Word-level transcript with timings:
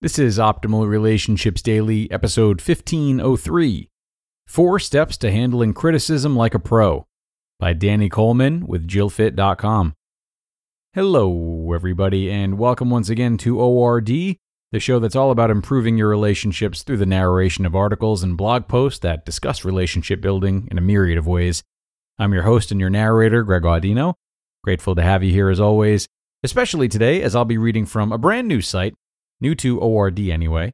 This 0.00 0.16
is 0.16 0.38
Optimal 0.38 0.86
Relationships 0.86 1.60
Daily, 1.60 2.08
episode 2.12 2.60
1503 2.60 3.88
Four 4.46 4.78
Steps 4.78 5.16
to 5.16 5.32
Handling 5.32 5.74
Criticism 5.74 6.36
Like 6.36 6.54
a 6.54 6.60
Pro 6.60 7.04
by 7.58 7.72
Danny 7.72 8.08
Coleman 8.08 8.64
with 8.68 8.86
JillFit.com. 8.86 9.94
Hello, 10.92 11.72
everybody, 11.74 12.30
and 12.30 12.58
welcome 12.58 12.90
once 12.90 13.08
again 13.08 13.38
to 13.38 13.58
ORD, 13.58 14.06
the 14.06 14.78
show 14.78 15.00
that's 15.00 15.16
all 15.16 15.32
about 15.32 15.50
improving 15.50 15.98
your 15.98 16.10
relationships 16.10 16.84
through 16.84 16.98
the 16.98 17.04
narration 17.04 17.66
of 17.66 17.74
articles 17.74 18.22
and 18.22 18.36
blog 18.36 18.68
posts 18.68 19.00
that 19.00 19.26
discuss 19.26 19.64
relationship 19.64 20.20
building 20.20 20.68
in 20.70 20.78
a 20.78 20.80
myriad 20.80 21.18
of 21.18 21.26
ways. 21.26 21.64
I'm 22.20 22.32
your 22.32 22.44
host 22.44 22.70
and 22.70 22.78
your 22.78 22.88
narrator, 22.88 23.42
Greg 23.42 23.64
Audino. 23.64 24.14
Grateful 24.62 24.94
to 24.94 25.02
have 25.02 25.24
you 25.24 25.32
here 25.32 25.48
as 25.48 25.58
always, 25.58 26.06
especially 26.44 26.86
today 26.86 27.20
as 27.20 27.34
I'll 27.34 27.44
be 27.44 27.58
reading 27.58 27.84
from 27.84 28.12
a 28.12 28.18
brand 28.18 28.46
new 28.46 28.60
site 28.60 28.94
new 29.40 29.54
to 29.56 29.80
ORD 29.80 30.18
anyway. 30.20 30.72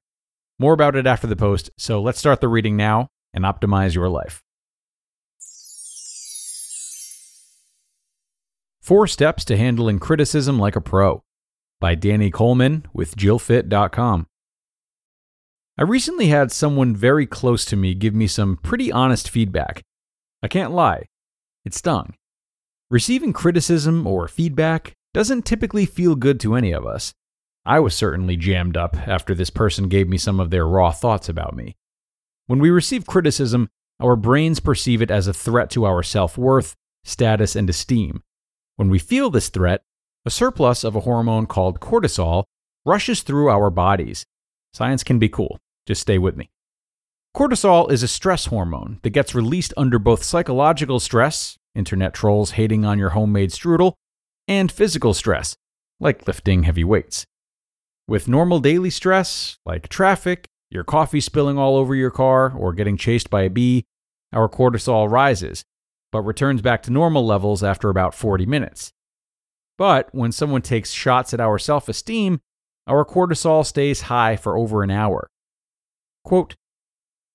More 0.58 0.72
about 0.72 0.96
it 0.96 1.06
after 1.06 1.26
the 1.26 1.36
post, 1.36 1.70
so 1.76 2.00
let's 2.00 2.18
start 2.18 2.40
the 2.40 2.48
reading 2.48 2.76
now 2.76 3.08
and 3.32 3.44
optimize 3.44 3.94
your 3.94 4.08
life. 4.08 4.42
Four 8.80 9.06
Steps 9.06 9.44
to 9.46 9.56
Handling 9.56 9.98
Criticism 9.98 10.58
Like 10.58 10.76
a 10.76 10.80
Pro 10.80 11.22
by 11.80 11.94
Danny 11.94 12.30
Coleman 12.30 12.86
with 12.92 13.16
JillFit.com. 13.16 14.26
I 15.76 15.82
recently 15.82 16.26
had 16.28 16.52
someone 16.52 16.94
very 16.94 17.26
close 17.26 17.64
to 17.64 17.76
me 17.76 17.94
give 17.94 18.14
me 18.14 18.26
some 18.26 18.56
pretty 18.56 18.92
honest 18.92 19.28
feedback. 19.28 19.82
I 20.42 20.48
can't 20.48 20.70
lie, 20.72 21.06
it 21.64 21.74
stung. 21.74 22.14
Receiving 22.90 23.32
criticism 23.32 24.06
or 24.06 24.28
feedback 24.28 24.92
doesn't 25.12 25.46
typically 25.46 25.86
feel 25.86 26.14
good 26.14 26.38
to 26.40 26.54
any 26.54 26.72
of 26.72 26.86
us. 26.86 27.12
I 27.66 27.80
was 27.80 27.94
certainly 27.94 28.36
jammed 28.36 28.76
up 28.76 28.96
after 29.08 29.34
this 29.34 29.48
person 29.48 29.88
gave 29.88 30.06
me 30.06 30.18
some 30.18 30.38
of 30.38 30.50
their 30.50 30.66
raw 30.66 30.90
thoughts 30.90 31.30
about 31.30 31.56
me. 31.56 31.76
When 32.46 32.58
we 32.58 32.68
receive 32.68 33.06
criticism, 33.06 33.70
our 34.00 34.16
brains 34.16 34.60
perceive 34.60 35.00
it 35.00 35.10
as 35.10 35.26
a 35.26 35.32
threat 35.32 35.70
to 35.70 35.86
our 35.86 36.02
self 36.02 36.36
worth, 36.36 36.74
status, 37.04 37.56
and 37.56 37.70
esteem. 37.70 38.22
When 38.76 38.90
we 38.90 38.98
feel 38.98 39.30
this 39.30 39.48
threat, 39.48 39.82
a 40.26 40.30
surplus 40.30 40.84
of 40.84 40.94
a 40.94 41.00
hormone 41.00 41.46
called 41.46 41.80
cortisol 41.80 42.44
rushes 42.84 43.22
through 43.22 43.48
our 43.48 43.70
bodies. 43.70 44.26
Science 44.74 45.02
can 45.02 45.18
be 45.18 45.28
cool. 45.28 45.58
Just 45.86 46.02
stay 46.02 46.18
with 46.18 46.36
me. 46.36 46.50
Cortisol 47.34 47.90
is 47.90 48.02
a 48.02 48.08
stress 48.08 48.46
hormone 48.46 49.00
that 49.02 49.10
gets 49.10 49.34
released 49.34 49.72
under 49.76 49.98
both 49.98 50.22
psychological 50.22 51.00
stress, 51.00 51.56
internet 51.74 52.12
trolls 52.12 52.52
hating 52.52 52.84
on 52.84 52.98
your 52.98 53.10
homemade 53.10 53.50
strudel, 53.50 53.94
and 54.46 54.70
physical 54.70 55.14
stress, 55.14 55.56
like 55.98 56.26
lifting 56.26 56.64
heavy 56.64 56.84
weights. 56.84 57.26
With 58.06 58.28
normal 58.28 58.60
daily 58.60 58.90
stress, 58.90 59.58
like 59.64 59.88
traffic, 59.88 60.46
your 60.70 60.84
coffee 60.84 61.20
spilling 61.20 61.56
all 61.56 61.76
over 61.76 61.94
your 61.94 62.10
car, 62.10 62.52
or 62.54 62.74
getting 62.74 62.98
chased 62.98 63.30
by 63.30 63.42
a 63.42 63.50
bee, 63.50 63.86
our 64.32 64.48
cortisol 64.48 65.10
rises, 65.10 65.64
but 66.12 66.22
returns 66.22 66.60
back 66.60 66.82
to 66.82 66.90
normal 66.90 67.24
levels 67.24 67.62
after 67.62 67.88
about 67.88 68.14
40 68.14 68.44
minutes. 68.44 68.92
But 69.78 70.08
when 70.12 70.32
someone 70.32 70.62
takes 70.62 70.92
shots 70.92 71.32
at 71.32 71.40
our 71.40 71.58
self 71.58 71.88
esteem, 71.88 72.40
our 72.86 73.04
cortisol 73.04 73.64
stays 73.64 74.02
high 74.02 74.36
for 74.36 74.58
over 74.58 74.82
an 74.82 74.90
hour. 74.90 75.30
Quote 76.24 76.56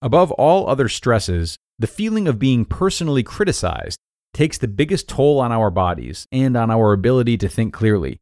Above 0.01 0.31
all 0.33 0.69
other 0.69 0.87
stresses, 0.87 1.57
the 1.79 1.87
feeling 1.87 2.27
of 2.27 2.39
being 2.39 2.63
personally 2.63 3.23
criticized 3.23 3.99
takes 4.33 4.57
the 4.57 4.67
biggest 4.67 5.09
toll 5.09 5.39
on 5.39 5.51
our 5.51 5.71
bodies 5.71 6.27
and 6.31 6.55
on 6.55 6.69
our 6.69 6.93
ability 6.93 7.37
to 7.37 7.49
think 7.49 7.73
clearly. 7.73 8.19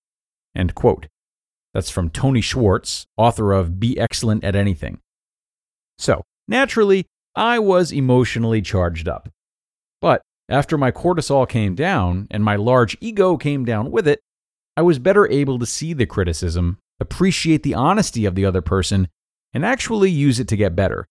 End 0.56 0.74
quote. 0.74 1.07
That's 1.78 1.92
from 1.92 2.10
Tony 2.10 2.42
Schwartz, 2.42 3.06
author 3.18 3.54
of 3.54 3.80
Be 3.80 4.00
Excellent 4.00 4.44
at 4.44 4.56
Anything. 4.56 4.98
So, 6.00 6.24
naturally, 6.48 7.06
I 7.36 7.60
was 7.60 7.92
emotionally 7.92 8.64
charged 8.64 9.08
up. 9.08 9.30
But 10.02 10.24
after 10.50 10.76
my 10.76 10.90
cortisol 10.90 11.48
came 11.48 11.76
down 11.76 12.30
and 12.32 12.44
my 12.44 12.56
large 12.56 12.98
ego 13.00 13.38
came 13.38 13.64
down 13.64 13.92
with 13.92 14.08
it, 14.08 14.22
I 14.76 14.82
was 14.82 14.98
better 14.98 15.30
able 15.32 15.60
to 15.60 15.68
see 15.68 15.94
the 15.94 16.08
criticism, 16.08 16.80
appreciate 17.00 17.62
the 17.62 17.76
honesty 17.76 18.26
of 18.26 18.34
the 18.34 18.46
other 18.46 18.64
person, 18.64 19.08
and 19.54 19.64
actually 19.64 20.10
use 20.10 20.40
it 20.40 20.48
to 20.48 20.58
get 20.58 20.76
better. 20.76 21.06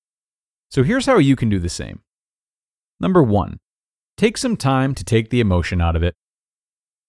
So 0.73 0.83
here's 0.83 1.07
how 1.07 1.19
you 1.19 1.37
can 1.37 1.49
do 1.49 1.61
the 1.61 1.69
same. 1.69 2.01
Number 2.99 3.23
one, 3.23 3.59
take 4.17 4.37
some 4.37 4.57
time 4.57 4.97
to 4.97 5.05
take 5.05 5.31
the 5.31 5.39
emotion 5.39 5.81
out 5.81 5.95
of 5.95 6.03
it. 6.03 6.17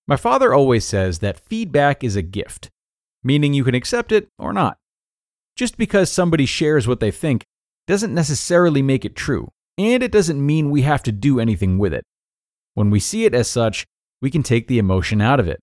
My 0.07 0.16
father 0.16 0.53
always 0.53 0.85
says 0.85 1.17
that 1.19 1.40
feedback 1.40 2.03
is 2.03 2.16
a 2.16 2.22
gift 2.22 2.69
meaning 3.27 3.53
you 3.53 3.63
can 3.63 3.75
accept 3.75 4.11
it 4.11 4.29
or 4.39 4.53
not. 4.53 4.77
Just 5.55 5.77
because 5.77 6.09
somebody 6.09 6.45
shares 6.45 6.88
what 6.88 6.99
they 6.99 7.11
think 7.11 7.43
doesn't 7.85 8.13
necessarily 8.13 8.81
make 8.81 9.05
it 9.05 9.15
true, 9.15 9.49
and 9.77 10.01
it 10.01 10.11
doesn't 10.11 10.43
mean 10.43 10.71
we 10.71 10.81
have 10.83 11.03
to 11.03 11.11
do 11.11 11.39
anything 11.39 11.77
with 11.77 11.93
it. 11.93 12.05
When 12.73 12.89
we 12.89 12.99
see 12.99 13.25
it 13.25 13.35
as 13.35 13.47
such, 13.47 13.85
we 14.21 14.31
can 14.31 14.43
take 14.43 14.67
the 14.67 14.79
emotion 14.79 15.21
out 15.21 15.39
of 15.39 15.47
it. 15.47 15.59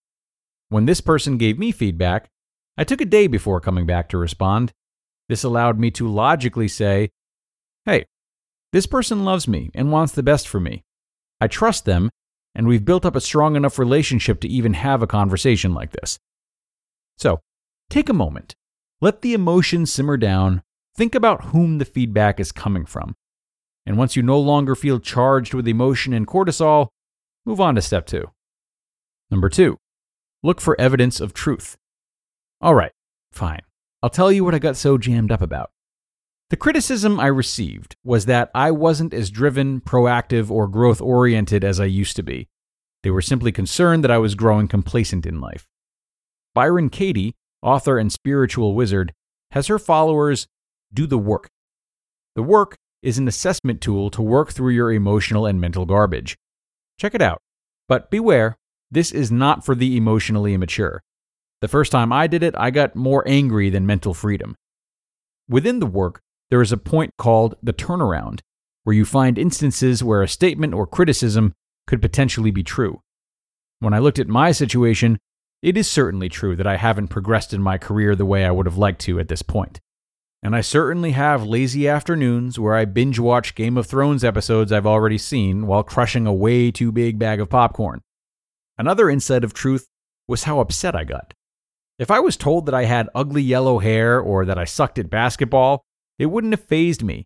When 0.68 0.86
this 0.86 1.00
person 1.00 1.38
gave 1.38 1.58
me 1.58 1.72
feedback, 1.72 2.28
I 2.76 2.84
took 2.84 3.00
a 3.00 3.06
day 3.06 3.26
before 3.26 3.60
coming 3.60 3.86
back 3.86 4.08
to 4.10 4.18
respond. 4.18 4.72
This 5.28 5.44
allowed 5.44 5.78
me 5.78 5.90
to 5.92 6.08
logically 6.08 6.68
say, 6.68 7.10
hey, 7.84 8.04
this 8.72 8.86
person 8.86 9.24
loves 9.24 9.46
me 9.46 9.70
and 9.74 9.92
wants 9.92 10.12
the 10.12 10.22
best 10.22 10.48
for 10.48 10.60
me. 10.60 10.82
I 11.40 11.46
trust 11.46 11.84
them, 11.84 12.10
and 12.54 12.66
we've 12.66 12.84
built 12.84 13.06
up 13.06 13.16
a 13.16 13.20
strong 13.20 13.56
enough 13.56 13.78
relationship 13.78 14.40
to 14.40 14.48
even 14.48 14.74
have 14.74 15.02
a 15.02 15.06
conversation 15.06 15.72
like 15.72 15.92
this. 15.92 16.18
So, 17.16 17.40
take 17.90 18.08
a 18.08 18.14
moment. 18.14 18.54
Let 19.00 19.22
the 19.22 19.34
emotion 19.34 19.86
simmer 19.86 20.16
down. 20.16 20.62
Think 20.96 21.14
about 21.14 21.46
whom 21.46 21.78
the 21.78 21.84
feedback 21.84 22.38
is 22.38 22.52
coming 22.52 22.86
from. 22.86 23.16
And 23.86 23.98
once 23.98 24.16
you 24.16 24.22
no 24.22 24.38
longer 24.38 24.74
feel 24.74 24.98
charged 25.00 25.52
with 25.52 25.68
emotion 25.68 26.12
and 26.12 26.26
cortisol, 26.26 26.88
move 27.44 27.60
on 27.60 27.74
to 27.74 27.82
step 27.82 28.06
two. 28.06 28.30
Number 29.30 29.48
two, 29.48 29.78
look 30.42 30.60
for 30.60 30.80
evidence 30.80 31.20
of 31.20 31.34
truth. 31.34 31.76
All 32.60 32.74
right, 32.74 32.92
fine. 33.32 33.62
I'll 34.02 34.10
tell 34.10 34.30
you 34.30 34.44
what 34.44 34.54
I 34.54 34.58
got 34.58 34.76
so 34.76 34.96
jammed 34.96 35.32
up 35.32 35.42
about. 35.42 35.70
The 36.50 36.56
criticism 36.56 37.18
I 37.18 37.26
received 37.26 37.96
was 38.04 38.26
that 38.26 38.50
I 38.54 38.70
wasn't 38.70 39.14
as 39.14 39.30
driven, 39.30 39.80
proactive, 39.80 40.50
or 40.50 40.68
growth 40.68 41.00
oriented 41.00 41.64
as 41.64 41.80
I 41.80 41.86
used 41.86 42.16
to 42.16 42.22
be. 42.22 42.48
They 43.02 43.10
were 43.10 43.22
simply 43.22 43.50
concerned 43.50 44.04
that 44.04 44.10
I 44.10 44.18
was 44.18 44.34
growing 44.34 44.68
complacent 44.68 45.26
in 45.26 45.40
life. 45.40 45.66
Byron 46.54 46.90
Katie, 46.90 47.34
author 47.64 47.98
and 47.98 48.12
spiritual 48.12 48.74
wizard, 48.74 49.12
has 49.50 49.66
her 49.66 49.78
followers 49.78 50.46
do 50.92 51.06
the 51.06 51.18
work. 51.18 51.48
The 52.36 52.42
work 52.42 52.76
is 53.02 53.18
an 53.18 53.28
assessment 53.28 53.80
tool 53.80 54.10
to 54.10 54.22
work 54.22 54.52
through 54.52 54.72
your 54.72 54.92
emotional 54.92 55.46
and 55.46 55.60
mental 55.60 55.86
garbage. 55.86 56.36
Check 56.98 57.14
it 57.14 57.22
out. 57.22 57.40
But 57.88 58.10
beware, 58.10 58.56
this 58.90 59.10
is 59.10 59.32
not 59.32 59.64
for 59.64 59.74
the 59.74 59.96
emotionally 59.96 60.54
immature. 60.54 61.02
The 61.60 61.68
first 61.68 61.92
time 61.92 62.12
I 62.12 62.26
did 62.26 62.42
it, 62.42 62.54
I 62.56 62.70
got 62.70 62.94
more 62.94 63.24
angry 63.26 63.70
than 63.70 63.86
mental 63.86 64.14
freedom. 64.14 64.54
Within 65.48 65.80
the 65.80 65.86
work, 65.86 66.20
there 66.50 66.62
is 66.62 66.72
a 66.72 66.76
point 66.76 67.12
called 67.18 67.56
the 67.62 67.72
turnaround, 67.72 68.40
where 68.84 68.94
you 68.94 69.04
find 69.04 69.38
instances 69.38 70.04
where 70.04 70.22
a 70.22 70.28
statement 70.28 70.74
or 70.74 70.86
criticism 70.86 71.52
could 71.86 72.00
potentially 72.02 72.50
be 72.50 72.62
true. 72.62 73.00
When 73.80 73.94
I 73.94 73.98
looked 73.98 74.18
at 74.18 74.28
my 74.28 74.52
situation, 74.52 75.18
it 75.64 75.78
is 75.78 75.90
certainly 75.90 76.28
true 76.28 76.54
that 76.54 76.66
I 76.66 76.76
haven't 76.76 77.08
progressed 77.08 77.54
in 77.54 77.62
my 77.62 77.78
career 77.78 78.14
the 78.14 78.26
way 78.26 78.44
I 78.44 78.50
would 78.50 78.66
have 78.66 78.76
liked 78.76 79.00
to 79.02 79.18
at 79.18 79.28
this 79.28 79.40
point. 79.40 79.80
And 80.42 80.54
I 80.54 80.60
certainly 80.60 81.12
have 81.12 81.46
lazy 81.46 81.88
afternoons 81.88 82.58
where 82.58 82.74
I 82.74 82.84
binge 82.84 83.18
watch 83.18 83.54
Game 83.54 83.78
of 83.78 83.86
Thrones 83.86 84.24
episodes 84.24 84.72
I've 84.72 84.86
already 84.86 85.16
seen 85.16 85.66
while 85.66 85.82
crushing 85.82 86.26
a 86.26 86.34
way 86.34 86.70
too 86.70 86.92
big 86.92 87.18
bag 87.18 87.40
of 87.40 87.48
popcorn. 87.48 88.02
Another 88.76 89.08
insight 89.08 89.42
of 89.42 89.54
truth 89.54 89.86
was 90.28 90.44
how 90.44 90.60
upset 90.60 90.94
I 90.94 91.04
got. 91.04 91.32
If 91.98 92.10
I 92.10 92.20
was 92.20 92.36
told 92.36 92.66
that 92.66 92.74
I 92.74 92.84
had 92.84 93.08
ugly 93.14 93.40
yellow 93.40 93.78
hair 93.78 94.20
or 94.20 94.44
that 94.44 94.58
I 94.58 94.64
sucked 94.64 94.98
at 94.98 95.08
basketball, 95.08 95.82
it 96.18 96.26
wouldn't 96.26 96.52
have 96.52 96.64
fazed 96.64 97.02
me. 97.02 97.24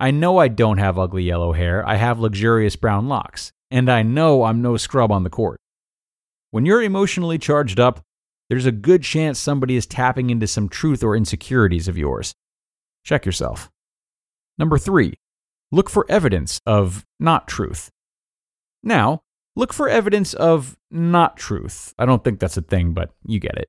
I 0.00 0.10
know 0.10 0.38
I 0.38 0.48
don't 0.48 0.78
have 0.78 0.98
ugly 0.98 1.24
yellow 1.24 1.52
hair, 1.52 1.86
I 1.86 1.96
have 1.96 2.18
luxurious 2.18 2.76
brown 2.76 3.08
locks, 3.08 3.52
and 3.70 3.90
I 3.90 4.02
know 4.02 4.44
I'm 4.44 4.62
no 4.62 4.78
scrub 4.78 5.12
on 5.12 5.22
the 5.22 5.28
court. 5.28 5.60
When 6.54 6.64
you're 6.64 6.82
emotionally 6.82 7.36
charged 7.36 7.80
up, 7.80 8.04
there's 8.48 8.64
a 8.64 8.70
good 8.70 9.02
chance 9.02 9.40
somebody 9.40 9.74
is 9.74 9.86
tapping 9.86 10.30
into 10.30 10.46
some 10.46 10.68
truth 10.68 11.02
or 11.02 11.16
insecurities 11.16 11.88
of 11.88 11.98
yours. 11.98 12.32
Check 13.02 13.26
yourself. 13.26 13.72
Number 14.56 14.78
three, 14.78 15.14
look 15.72 15.90
for 15.90 16.06
evidence 16.08 16.60
of 16.64 17.04
not 17.18 17.48
truth. 17.48 17.90
Now, 18.84 19.22
look 19.56 19.72
for 19.72 19.88
evidence 19.88 20.32
of 20.32 20.76
not 20.92 21.36
truth. 21.36 21.92
I 21.98 22.06
don't 22.06 22.22
think 22.22 22.38
that's 22.38 22.56
a 22.56 22.62
thing, 22.62 22.92
but 22.92 23.10
you 23.26 23.40
get 23.40 23.58
it. 23.58 23.66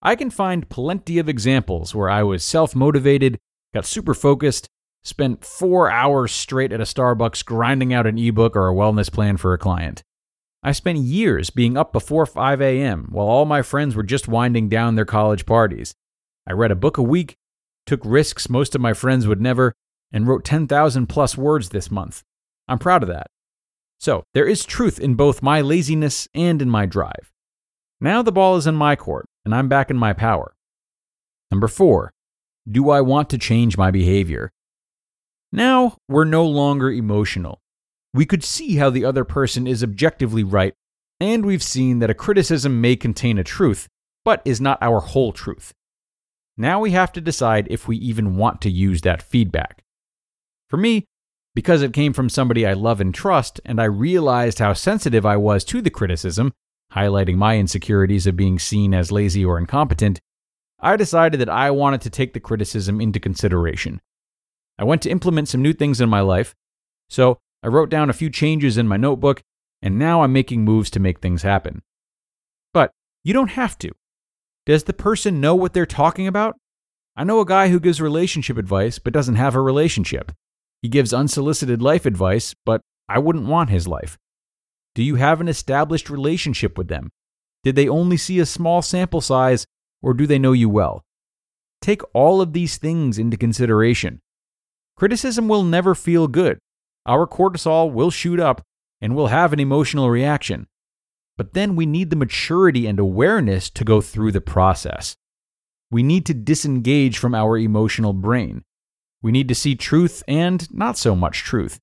I 0.00 0.16
can 0.16 0.30
find 0.30 0.70
plenty 0.70 1.18
of 1.18 1.28
examples 1.28 1.94
where 1.94 2.08
I 2.08 2.22
was 2.22 2.42
self 2.42 2.74
motivated, 2.74 3.38
got 3.74 3.84
super 3.84 4.14
focused, 4.14 4.66
spent 5.02 5.44
four 5.44 5.90
hours 5.90 6.32
straight 6.32 6.72
at 6.72 6.80
a 6.80 6.84
Starbucks 6.84 7.44
grinding 7.44 7.92
out 7.92 8.06
an 8.06 8.16
ebook 8.16 8.56
or 8.56 8.70
a 8.70 8.74
wellness 8.74 9.12
plan 9.12 9.36
for 9.36 9.52
a 9.52 9.58
client. 9.58 10.02
I 10.62 10.72
spent 10.72 10.98
years 10.98 11.50
being 11.50 11.76
up 11.76 11.92
before 11.92 12.26
5 12.26 12.60
a.m. 12.60 13.08
while 13.10 13.26
all 13.28 13.44
my 13.44 13.62
friends 13.62 13.94
were 13.94 14.02
just 14.02 14.26
winding 14.26 14.68
down 14.68 14.96
their 14.96 15.04
college 15.04 15.46
parties. 15.46 15.94
I 16.46 16.52
read 16.52 16.72
a 16.72 16.76
book 16.76 16.98
a 16.98 17.02
week, 17.02 17.36
took 17.86 18.00
risks 18.04 18.48
most 18.48 18.74
of 18.74 18.80
my 18.80 18.92
friends 18.92 19.26
would 19.26 19.40
never, 19.40 19.72
and 20.12 20.26
wrote 20.26 20.44
10,000 20.44 21.06
plus 21.06 21.36
words 21.36 21.68
this 21.68 21.90
month. 21.90 22.22
I'm 22.66 22.78
proud 22.78 23.02
of 23.02 23.08
that. 23.08 23.28
So, 24.00 24.24
there 24.34 24.46
is 24.46 24.64
truth 24.64 24.98
in 24.98 25.14
both 25.14 25.42
my 25.42 25.60
laziness 25.60 26.28
and 26.34 26.60
in 26.60 26.70
my 26.70 26.86
drive. 26.86 27.32
Now 28.00 28.22
the 28.22 28.32
ball 28.32 28.56
is 28.56 28.66
in 28.66 28.76
my 28.76 28.96
court, 28.96 29.26
and 29.44 29.54
I'm 29.54 29.68
back 29.68 29.90
in 29.90 29.96
my 29.96 30.12
power. 30.12 30.54
Number 31.50 31.68
four, 31.68 32.12
do 32.70 32.90
I 32.90 33.00
want 33.00 33.30
to 33.30 33.38
change 33.38 33.76
my 33.76 33.90
behavior? 33.90 34.50
Now 35.50 35.96
we're 36.08 36.24
no 36.24 36.44
longer 36.44 36.90
emotional. 36.90 37.60
We 38.14 38.26
could 38.26 38.42
see 38.42 38.76
how 38.76 38.90
the 38.90 39.04
other 39.04 39.24
person 39.24 39.66
is 39.66 39.82
objectively 39.82 40.44
right, 40.44 40.74
and 41.20 41.44
we've 41.44 41.62
seen 41.62 41.98
that 41.98 42.10
a 42.10 42.14
criticism 42.14 42.80
may 42.80 42.96
contain 42.96 43.38
a 43.38 43.44
truth, 43.44 43.88
but 44.24 44.42
is 44.44 44.60
not 44.60 44.78
our 44.82 45.00
whole 45.00 45.32
truth. 45.32 45.72
Now 46.56 46.80
we 46.80 46.90
have 46.92 47.12
to 47.12 47.20
decide 47.20 47.68
if 47.70 47.86
we 47.86 47.96
even 47.98 48.36
want 48.36 48.60
to 48.62 48.70
use 48.70 49.02
that 49.02 49.22
feedback. 49.22 49.82
For 50.68 50.76
me, 50.76 51.04
because 51.54 51.82
it 51.82 51.92
came 51.92 52.12
from 52.12 52.28
somebody 52.28 52.66
I 52.66 52.72
love 52.72 53.00
and 53.00 53.14
trust, 53.14 53.60
and 53.64 53.80
I 53.80 53.84
realized 53.84 54.58
how 54.58 54.72
sensitive 54.72 55.24
I 55.26 55.36
was 55.36 55.64
to 55.64 55.80
the 55.80 55.90
criticism, 55.90 56.52
highlighting 56.92 57.36
my 57.36 57.58
insecurities 57.58 58.26
of 58.26 58.36
being 58.36 58.58
seen 58.58 58.94
as 58.94 59.12
lazy 59.12 59.44
or 59.44 59.58
incompetent, 59.58 60.20
I 60.80 60.96
decided 60.96 61.40
that 61.40 61.48
I 61.48 61.70
wanted 61.70 62.00
to 62.02 62.10
take 62.10 62.32
the 62.32 62.40
criticism 62.40 63.00
into 63.00 63.18
consideration. 63.18 64.00
I 64.78 64.84
went 64.84 65.02
to 65.02 65.10
implement 65.10 65.48
some 65.48 65.62
new 65.62 65.72
things 65.72 66.00
in 66.00 66.08
my 66.08 66.20
life, 66.20 66.54
so 67.08 67.38
I 67.62 67.68
wrote 67.68 67.90
down 67.90 68.10
a 68.10 68.14
few 68.14 68.30
changes 68.30 68.78
in 68.78 68.88
my 68.88 68.96
notebook, 68.96 69.42
and 69.82 69.98
now 69.98 70.22
I'm 70.22 70.32
making 70.32 70.64
moves 70.64 70.90
to 70.90 71.00
make 71.00 71.20
things 71.20 71.42
happen. 71.42 71.82
But 72.72 72.92
you 73.24 73.32
don't 73.32 73.50
have 73.50 73.78
to. 73.78 73.90
Does 74.66 74.84
the 74.84 74.92
person 74.92 75.40
know 75.40 75.54
what 75.54 75.72
they're 75.72 75.86
talking 75.86 76.26
about? 76.26 76.56
I 77.16 77.24
know 77.24 77.40
a 77.40 77.46
guy 77.46 77.68
who 77.68 77.80
gives 77.80 78.00
relationship 78.00 78.58
advice 78.58 78.98
but 78.98 79.12
doesn't 79.12 79.34
have 79.34 79.54
a 79.54 79.60
relationship. 79.60 80.30
He 80.82 80.88
gives 80.88 81.12
unsolicited 81.12 81.82
life 81.82 82.06
advice, 82.06 82.54
but 82.64 82.80
I 83.08 83.18
wouldn't 83.18 83.48
want 83.48 83.70
his 83.70 83.88
life. 83.88 84.18
Do 84.94 85.02
you 85.02 85.16
have 85.16 85.40
an 85.40 85.48
established 85.48 86.10
relationship 86.10 86.78
with 86.78 86.88
them? 86.88 87.10
Did 87.64 87.74
they 87.74 87.88
only 87.88 88.16
see 88.16 88.38
a 88.38 88.46
small 88.46 88.82
sample 88.82 89.20
size, 89.20 89.66
or 90.02 90.14
do 90.14 90.26
they 90.26 90.38
know 90.38 90.52
you 90.52 90.68
well? 90.68 91.02
Take 91.80 92.02
all 92.12 92.40
of 92.40 92.52
these 92.52 92.76
things 92.76 93.18
into 93.18 93.36
consideration. 93.36 94.20
Criticism 94.96 95.48
will 95.48 95.64
never 95.64 95.94
feel 95.94 96.28
good, 96.28 96.58
our 97.06 97.26
cortisol 97.26 97.92
will 97.92 98.10
shoot 98.10 98.40
up 98.40 98.62
and 99.00 99.14
we'll 99.14 99.28
have 99.28 99.52
an 99.52 99.60
emotional 99.60 100.10
reaction. 100.10 100.66
But 101.36 101.54
then 101.54 101.76
we 101.76 101.86
need 101.86 102.10
the 102.10 102.16
maturity 102.16 102.86
and 102.86 102.98
awareness 102.98 103.70
to 103.70 103.84
go 103.84 104.00
through 104.00 104.32
the 104.32 104.40
process. 104.40 105.16
We 105.90 106.02
need 106.02 106.26
to 106.26 106.34
disengage 106.34 107.16
from 107.16 107.34
our 107.34 107.56
emotional 107.56 108.12
brain. 108.12 108.64
We 109.22 109.32
need 109.32 109.48
to 109.48 109.54
see 109.54 109.74
truth 109.74 110.22
and 110.28 110.70
not 110.72 110.98
so 110.98 111.14
much 111.14 111.44
truth. 111.44 111.80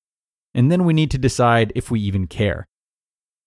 And 0.54 0.70
then 0.70 0.84
we 0.84 0.94
need 0.94 1.10
to 1.10 1.18
decide 1.18 1.72
if 1.74 1.90
we 1.90 2.00
even 2.00 2.26
care. 2.26 2.66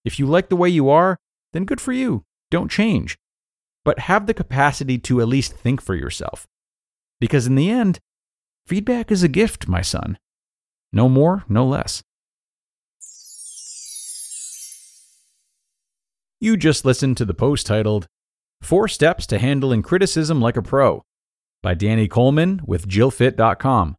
If 0.04 0.20
you 0.20 0.26
like 0.26 0.50
the 0.50 0.56
way 0.56 0.70
you 0.70 0.90
are, 0.90 1.18
then 1.54 1.66
good 1.66 1.82
for 1.82 1.94
you. 1.94 2.24
Don't 2.52 2.72
change. 2.72 3.18
But 3.86 4.00
have 4.00 4.28
the 4.28 4.34
capacity 4.34 4.98
to 5.00 5.22
at 5.22 5.28
least 5.28 5.54
think 5.54 5.82
for 5.82 5.96
yourself. 5.96 6.48
Because 7.20 7.48
in 7.48 7.56
the 7.56 7.70
end, 7.70 8.00
feedback 8.66 9.12
is 9.12 9.24
a 9.24 9.28
gift, 9.28 9.68
my 9.68 9.82
son. 9.82 10.18
No 10.92 11.08
more, 11.08 11.44
no 11.48 11.66
less. 11.66 12.02
You 16.42 16.56
just 16.56 16.86
listened 16.86 17.18
to 17.18 17.26
the 17.26 17.34
post 17.34 17.66
titled 17.66 18.08
Four 18.62 18.88
Steps 18.88 19.28
to 19.28 19.40
Handling 19.40 19.82
Criticism 19.82 20.40
Like 20.40 20.56
a 20.56 20.62
Pro 20.62 21.04
by 21.62 21.74
Danny 21.74 22.08
Coleman 22.08 22.62
with 22.66 22.88
JillFit.com. 22.88 23.96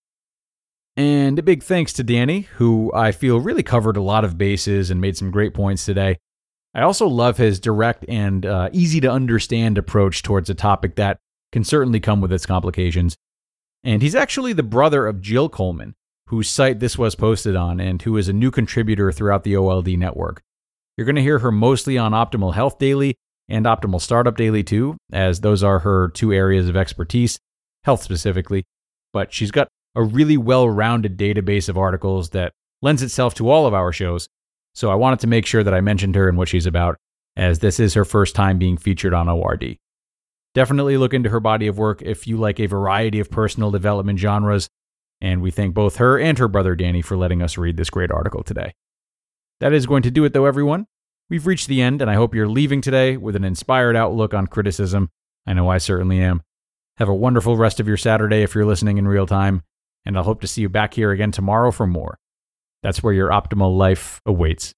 And 0.96 1.38
a 1.38 1.42
big 1.42 1.62
thanks 1.62 1.92
to 1.94 2.02
Danny, 2.02 2.42
who 2.56 2.90
I 2.94 3.12
feel 3.12 3.40
really 3.40 3.62
covered 3.62 3.96
a 3.96 4.02
lot 4.02 4.24
of 4.24 4.38
bases 4.38 4.90
and 4.90 5.00
made 5.00 5.16
some 5.16 5.30
great 5.30 5.54
points 5.54 5.84
today. 5.84 6.16
I 6.74 6.82
also 6.82 7.06
love 7.06 7.36
his 7.36 7.60
direct 7.60 8.04
and 8.08 8.46
uh, 8.46 8.70
easy 8.72 9.00
to 9.00 9.10
understand 9.10 9.78
approach 9.78 10.22
towards 10.22 10.50
a 10.50 10.54
topic 10.54 10.96
that 10.96 11.18
can 11.52 11.64
certainly 11.64 12.00
come 12.00 12.20
with 12.20 12.32
its 12.32 12.46
complications. 12.46 13.16
And 13.82 14.02
he's 14.02 14.14
actually 14.14 14.52
the 14.52 14.62
brother 14.62 15.06
of 15.06 15.20
Jill 15.20 15.48
Coleman, 15.48 15.94
whose 16.30 16.48
site 16.48 16.78
this 16.78 16.96
was 16.96 17.16
posted 17.16 17.56
on 17.56 17.80
and 17.80 18.00
who 18.02 18.16
is 18.16 18.28
a 18.28 18.32
new 18.32 18.52
contributor 18.52 19.10
throughout 19.10 19.42
the 19.42 19.56
OLD 19.56 19.88
network. 19.98 20.40
You're 20.96 21.04
going 21.04 21.16
to 21.16 21.22
hear 21.22 21.40
her 21.40 21.50
mostly 21.50 21.98
on 21.98 22.12
Optimal 22.12 22.54
Health 22.54 22.78
Daily 22.78 23.16
and 23.48 23.66
Optimal 23.66 24.00
Startup 24.00 24.36
Daily 24.36 24.62
too, 24.62 24.96
as 25.12 25.40
those 25.40 25.64
are 25.64 25.80
her 25.80 26.08
two 26.10 26.32
areas 26.32 26.68
of 26.68 26.76
expertise, 26.76 27.40
health 27.82 28.04
specifically. 28.04 28.62
But 29.12 29.32
she's 29.32 29.50
got 29.50 29.66
a 29.96 30.04
really 30.04 30.36
well 30.36 30.68
rounded 30.68 31.18
database 31.18 31.68
of 31.68 31.76
articles 31.76 32.30
that 32.30 32.52
lends 32.80 33.02
itself 33.02 33.34
to 33.34 33.50
all 33.50 33.66
of 33.66 33.74
our 33.74 33.92
shows. 33.92 34.28
So 34.72 34.88
I 34.88 34.94
wanted 34.94 35.18
to 35.20 35.26
make 35.26 35.46
sure 35.46 35.64
that 35.64 35.74
I 35.74 35.80
mentioned 35.80 36.14
her 36.14 36.28
and 36.28 36.38
what 36.38 36.48
she's 36.48 36.66
about, 36.66 36.96
as 37.36 37.58
this 37.58 37.80
is 37.80 37.94
her 37.94 38.04
first 38.04 38.36
time 38.36 38.56
being 38.56 38.76
featured 38.76 39.14
on 39.14 39.28
ORD. 39.28 39.78
Definitely 40.54 40.96
look 40.96 41.12
into 41.12 41.30
her 41.30 41.40
body 41.40 41.66
of 41.66 41.76
work 41.76 42.02
if 42.02 42.28
you 42.28 42.36
like 42.36 42.60
a 42.60 42.66
variety 42.66 43.18
of 43.18 43.32
personal 43.32 43.72
development 43.72 44.20
genres 44.20 44.68
and 45.20 45.42
we 45.42 45.50
thank 45.50 45.74
both 45.74 45.96
her 45.96 46.18
and 46.18 46.38
her 46.38 46.48
brother 46.48 46.74
Danny 46.74 47.02
for 47.02 47.16
letting 47.16 47.42
us 47.42 47.58
read 47.58 47.76
this 47.76 47.90
great 47.90 48.10
article 48.10 48.42
today. 48.42 48.74
That 49.60 49.72
is 49.72 49.86
going 49.86 50.02
to 50.02 50.10
do 50.10 50.24
it, 50.24 50.32
though, 50.32 50.46
everyone. 50.46 50.86
We've 51.28 51.46
reached 51.46 51.68
the 51.68 51.82
end, 51.82 52.00
and 52.00 52.10
I 52.10 52.14
hope 52.14 52.34
you're 52.34 52.48
leaving 52.48 52.80
today 52.80 53.16
with 53.16 53.36
an 53.36 53.44
inspired 53.44 53.94
outlook 53.96 54.34
on 54.34 54.46
criticism. 54.46 55.10
I 55.46 55.52
know 55.52 55.68
I 55.68 55.78
certainly 55.78 56.20
am. 56.20 56.42
Have 56.96 57.08
a 57.08 57.14
wonderful 57.14 57.56
rest 57.56 57.80
of 57.80 57.86
your 57.86 57.96
Saturday 57.96 58.42
if 58.42 58.54
you're 58.54 58.66
listening 58.66 58.98
in 58.98 59.06
real 59.06 59.26
time, 59.26 59.62
and 60.04 60.16
I'll 60.16 60.24
hope 60.24 60.40
to 60.40 60.48
see 60.48 60.62
you 60.62 60.68
back 60.68 60.94
here 60.94 61.10
again 61.10 61.30
tomorrow 61.30 61.70
for 61.70 61.86
more. 61.86 62.18
That's 62.82 63.02
where 63.02 63.14
your 63.14 63.30
optimal 63.30 63.76
life 63.76 64.20
awaits. 64.26 64.74